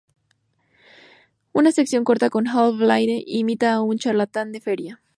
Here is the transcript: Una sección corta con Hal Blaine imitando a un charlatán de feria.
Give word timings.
Una 1.53 1.71
sección 1.71 2.05
corta 2.05 2.31
con 2.31 2.47
Hal 2.47 2.75
Blaine 2.75 3.23
imitando 3.27 3.81
a 3.81 3.83
un 3.83 3.99
charlatán 3.99 4.51
de 4.51 4.59
feria. 4.59 5.01